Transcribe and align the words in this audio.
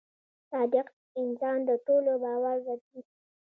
•صادق 0.49 0.87
انسان 1.21 1.57
د 1.67 1.69
ټولو 1.85 2.11
باور 2.23 2.57
ګټي. 2.67 2.99